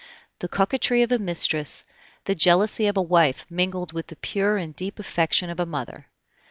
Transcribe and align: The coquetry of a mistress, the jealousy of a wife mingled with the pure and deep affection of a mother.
The 0.39 0.47
coquetry 0.47 1.03
of 1.03 1.11
a 1.11 1.19
mistress, 1.19 1.83
the 2.23 2.33
jealousy 2.33 2.87
of 2.87 2.97
a 2.97 3.03
wife 3.03 3.45
mingled 3.51 3.93
with 3.93 4.07
the 4.07 4.15
pure 4.15 4.57
and 4.57 4.75
deep 4.75 4.97
affection 4.97 5.51
of 5.51 5.59
a 5.59 5.65
mother. 5.67 6.07